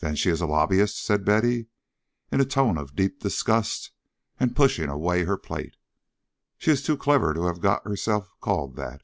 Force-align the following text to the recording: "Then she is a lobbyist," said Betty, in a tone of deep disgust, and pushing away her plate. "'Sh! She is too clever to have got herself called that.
"Then 0.00 0.16
she 0.16 0.28
is 0.28 0.42
a 0.42 0.46
lobbyist," 0.46 1.02
said 1.02 1.24
Betty, 1.24 1.68
in 2.30 2.42
a 2.42 2.44
tone 2.44 2.76
of 2.76 2.94
deep 2.94 3.20
disgust, 3.20 3.90
and 4.38 4.54
pushing 4.54 4.90
away 4.90 5.24
her 5.24 5.38
plate. 5.38 5.78
"'Sh! 6.58 6.64
She 6.66 6.70
is 6.72 6.82
too 6.82 6.98
clever 6.98 7.32
to 7.32 7.46
have 7.46 7.62
got 7.62 7.82
herself 7.88 8.28
called 8.42 8.76
that. 8.76 9.00